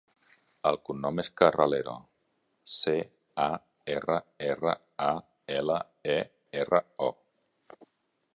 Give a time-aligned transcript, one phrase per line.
[0.67, 1.93] El cognom és Carralero:
[2.77, 2.95] ce,
[3.45, 3.47] a,
[3.97, 4.75] erra, erra,
[5.09, 5.11] a,
[5.61, 5.79] ela,
[6.17, 6.21] e,
[6.65, 7.85] erra, o.